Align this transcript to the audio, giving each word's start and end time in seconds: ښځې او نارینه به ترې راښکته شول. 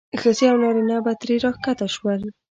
ښځې 0.21 0.45
او 0.51 0.57
نارینه 0.63 0.97
به 1.05 1.11
ترې 1.19 1.35
راښکته 1.43 1.87
شول. 1.95 2.21